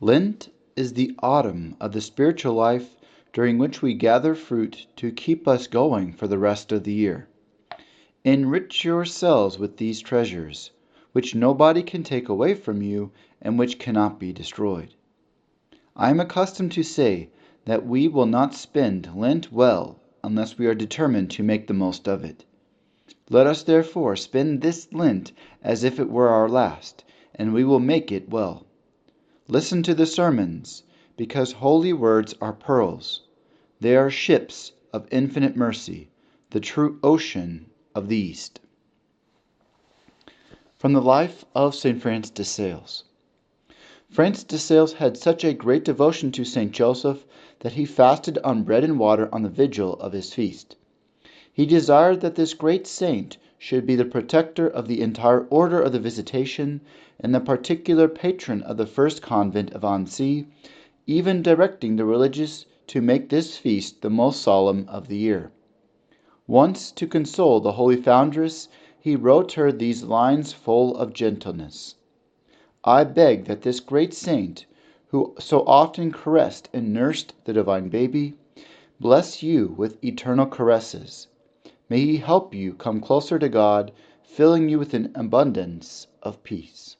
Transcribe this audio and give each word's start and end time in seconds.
Lent 0.00 0.50
is 0.76 0.92
the 0.92 1.12
autumn 1.18 1.74
of 1.80 1.90
the 1.90 2.00
spiritual 2.00 2.54
life 2.54 2.96
during 3.32 3.58
which 3.58 3.82
we 3.82 3.94
gather 3.94 4.36
fruit 4.36 4.86
to 4.94 5.10
keep 5.10 5.48
us 5.48 5.66
going 5.66 6.12
for 6.12 6.28
the 6.28 6.38
rest 6.38 6.70
of 6.70 6.84
the 6.84 6.92
year. 6.92 7.26
Enrich 8.22 8.84
yourselves 8.84 9.58
with 9.58 9.78
these 9.78 10.00
treasures, 10.00 10.70
which 11.10 11.34
nobody 11.34 11.82
can 11.82 12.04
take 12.04 12.28
away 12.28 12.54
from 12.54 12.80
you 12.80 13.10
and 13.42 13.58
which 13.58 13.80
cannot 13.80 14.20
be 14.20 14.32
destroyed. 14.32 14.94
I 15.96 16.10
am 16.10 16.20
accustomed 16.20 16.70
to 16.72 16.84
say 16.84 17.30
that 17.64 17.84
we 17.84 18.06
will 18.06 18.26
not 18.26 18.54
spend 18.54 19.10
Lent 19.16 19.50
well 19.50 19.98
unless 20.22 20.56
we 20.56 20.68
are 20.68 20.76
determined 20.76 21.32
to 21.32 21.42
make 21.42 21.66
the 21.66 21.74
most 21.74 22.06
of 22.06 22.22
it. 22.22 22.44
Let 23.30 23.48
us 23.48 23.64
therefore 23.64 24.14
spend 24.14 24.60
this 24.60 24.92
Lent 24.92 25.32
as 25.60 25.82
if 25.82 25.98
it 25.98 26.08
were 26.08 26.28
our 26.28 26.48
last, 26.48 27.02
and 27.34 27.52
we 27.52 27.64
will 27.64 27.80
make 27.80 28.12
it 28.12 28.28
well. 28.28 28.64
Listen 29.50 29.82
to 29.82 29.94
the 29.94 30.04
sermons, 30.04 30.82
because 31.16 31.52
holy 31.52 31.94
words 31.94 32.34
are 32.38 32.52
pearls. 32.52 33.22
They 33.80 33.96
are 33.96 34.10
ships 34.10 34.72
of 34.92 35.08
infinite 35.10 35.56
mercy, 35.56 36.10
the 36.50 36.60
true 36.60 36.98
ocean 37.02 37.70
of 37.94 38.08
the 38.10 38.16
East. 38.18 38.60
From 40.76 40.92
the 40.92 41.00
life 41.00 41.46
of 41.54 41.74
St. 41.74 41.98
Francis 41.98 42.30
de 42.30 42.44
Sales. 42.44 43.04
Francis 44.10 44.44
de 44.44 44.58
Sales 44.58 44.92
had 44.92 45.16
such 45.16 45.44
a 45.44 45.54
great 45.54 45.82
devotion 45.82 46.30
to 46.32 46.44
St. 46.44 46.70
Joseph 46.70 47.24
that 47.60 47.72
he 47.72 47.86
fasted 47.86 48.36
on 48.44 48.64
bread 48.64 48.84
and 48.84 48.98
water 48.98 49.30
on 49.34 49.44
the 49.44 49.48
vigil 49.48 49.94
of 49.94 50.12
his 50.12 50.34
feast. 50.34 50.76
He 51.50 51.64
desired 51.64 52.20
that 52.20 52.34
this 52.34 52.52
great 52.52 52.86
saint 52.86 53.38
should 53.60 53.84
be 53.84 53.96
the 53.96 54.04
protector 54.04 54.68
of 54.68 54.86
the 54.86 55.00
entire 55.00 55.44
order 55.50 55.82
of 55.82 55.90
the 55.90 55.98
Visitation 55.98 56.80
and 57.18 57.34
the 57.34 57.40
particular 57.40 58.06
patron 58.06 58.62
of 58.62 58.76
the 58.76 58.86
first 58.86 59.20
convent 59.20 59.72
of 59.72 59.84
Annecy, 59.84 60.46
even 61.08 61.42
directing 61.42 61.96
the 61.96 62.04
religious 62.04 62.66
to 62.86 63.00
make 63.02 63.30
this 63.30 63.56
feast 63.56 64.00
the 64.00 64.08
most 64.10 64.42
solemn 64.42 64.84
of 64.88 65.08
the 65.08 65.16
year. 65.16 65.50
Once, 66.46 66.92
to 66.92 67.04
console 67.04 67.58
the 67.58 67.72
holy 67.72 67.96
foundress, 67.96 68.68
he 68.96 69.16
wrote 69.16 69.50
her 69.54 69.72
these 69.72 70.04
lines 70.04 70.52
full 70.52 70.96
of 70.96 71.12
gentleness 71.12 71.96
I 72.84 73.02
beg 73.02 73.46
that 73.46 73.62
this 73.62 73.80
great 73.80 74.14
saint, 74.14 74.66
who 75.08 75.34
so 75.40 75.64
often 75.66 76.12
caressed 76.12 76.68
and 76.72 76.94
nursed 76.94 77.34
the 77.44 77.52
divine 77.52 77.88
baby, 77.88 78.34
bless 79.00 79.42
you 79.42 79.74
with 79.76 79.98
eternal 80.04 80.46
caresses. 80.46 81.26
May 81.90 82.00
he 82.00 82.16
help 82.18 82.54
you 82.54 82.74
come 82.74 83.00
closer 83.00 83.38
to 83.38 83.48
God, 83.48 83.92
filling 84.22 84.68
you 84.68 84.78
with 84.78 84.92
an 84.92 85.10
abundance 85.14 86.06
of 86.22 86.42
peace. 86.42 86.97